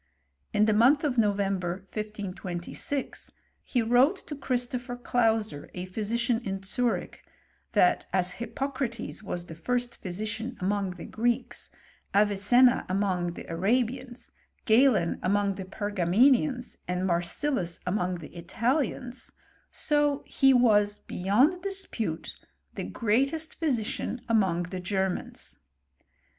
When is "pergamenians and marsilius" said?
15.65-17.79